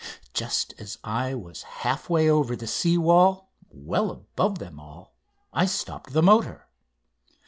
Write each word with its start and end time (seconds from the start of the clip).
Just 0.33 0.73
as 0.79 0.97
I 1.03 1.35
was 1.35 1.61
half 1.85 2.09
way 2.09 2.27
over 2.27 2.55
the 2.55 2.65
sea 2.65 2.97
wall, 2.97 3.51
well 3.69 4.09
above 4.09 4.57
them 4.57 4.79
all, 4.79 5.13
I 5.53 5.67
stopped 5.67 6.13
the 6.13 6.23
motor. 6.23 6.67